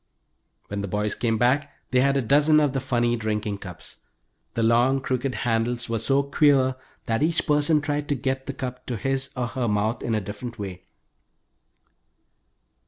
When 0.69 0.81
the 0.81 0.87
boys 0.87 1.13
came 1.13 1.37
back 1.37 1.71
they 1.91 1.99
had 2.01 2.17
a 2.17 2.23
dozen 2.23 2.59
of 2.59 2.73
the 2.73 2.79
funny 2.79 3.15
drinking 3.15 3.59
cups. 3.59 3.97
The 4.55 4.63
long 4.63 4.99
crooked 4.99 5.35
handles 5.45 5.89
were 5.89 5.99
so 5.99 6.23
queer 6.23 6.75
that 7.05 7.21
each 7.21 7.45
person 7.45 7.81
tried 7.81 8.09
to 8.09 8.15
get 8.15 8.47
the 8.47 8.53
cup 8.53 8.87
to 8.87 8.97
his 8.97 9.29
or 9.37 9.45
her 9.49 9.67
mouth 9.67 10.01
in 10.01 10.15
a 10.15 10.19
different 10.19 10.57
way. 10.57 10.85